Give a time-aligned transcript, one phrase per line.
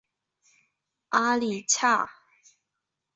[1.09, 2.09] 阿里恰。